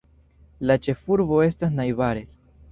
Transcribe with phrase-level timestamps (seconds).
[0.69, 2.29] La ĉefurbo estas najbare.